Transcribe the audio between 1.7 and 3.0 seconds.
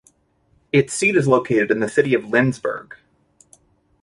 the city of Lindesberg.